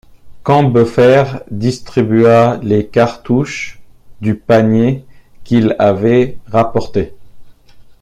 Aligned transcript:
Combeferre 0.41 1.43
distribua 1.51 2.57
les 2.63 2.87
cartouches 2.87 3.79
du 4.19 4.33
panier 4.35 5.05
qu’il 5.43 5.75
avait 5.77 6.39
rapporté. 6.47 7.13